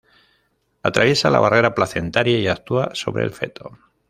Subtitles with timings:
[0.89, 3.77] Atraviesa la barrera placentaria y actúa sobre el feto.